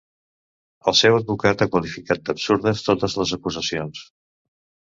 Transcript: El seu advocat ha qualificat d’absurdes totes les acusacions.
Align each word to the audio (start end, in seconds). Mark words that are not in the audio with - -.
El 0.91 0.95
seu 0.99 1.17
advocat 1.17 1.61
ha 1.65 1.69
qualificat 1.75 2.25
d’absurdes 2.31 2.83
totes 2.89 3.19
les 3.21 3.35
acusacions. 3.39 4.03